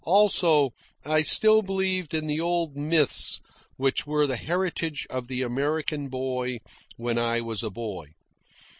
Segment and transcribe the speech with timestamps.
[0.03, 0.71] Also,
[1.05, 3.39] I still believed in the old myths
[3.77, 6.57] which were the heritage of the American boy
[6.97, 8.07] when I was a boy.